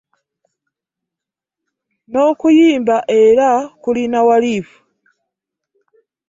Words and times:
N'okuyimba 2.11 2.97
era 3.21 3.49
kulina 3.81 4.19
walifu. 4.27 4.79